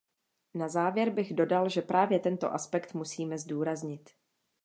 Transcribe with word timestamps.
Na 0.53 0.67
závěr 0.69 1.09
bych 1.09 1.33
dodal, 1.33 1.69
že 1.69 1.81
právě 1.81 2.19
tento 2.19 2.53
aspekt 2.53 2.93
musíme 2.93 3.37
zdůraznit. 3.37 4.09